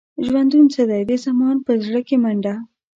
ژوندون 0.25 0.65
څه 0.73 0.81
دی؟ 0.89 1.01
د 1.09 1.11
زمان 1.25 1.55
په 1.65 1.71
زړه 1.83 1.99
کې 2.07 2.15
منډه. 2.23 2.55